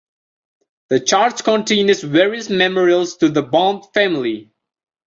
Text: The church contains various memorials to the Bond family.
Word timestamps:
The 0.89 0.99
church 0.99 1.43
contains 1.43 2.01
various 2.01 2.49
memorials 2.49 3.17
to 3.17 3.29
the 3.29 3.43
Bond 3.43 3.83
family. 3.93 4.51